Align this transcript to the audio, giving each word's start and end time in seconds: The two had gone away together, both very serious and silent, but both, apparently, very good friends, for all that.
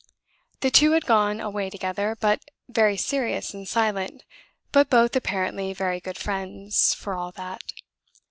The 0.61 0.71
two 0.71 0.93
had 0.93 1.05
gone 1.05 1.39
away 1.39 1.69
together, 1.69 2.17
both 2.19 2.39
very 2.67 2.97
serious 2.97 3.53
and 3.53 3.67
silent, 3.67 4.23
but 4.71 4.89
both, 4.89 5.15
apparently, 5.15 5.73
very 5.73 5.99
good 5.99 6.17
friends, 6.17 6.95
for 6.95 7.13
all 7.13 7.31
that. 7.33 7.61